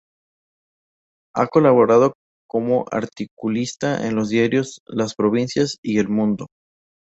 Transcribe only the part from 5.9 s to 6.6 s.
"El Mundo".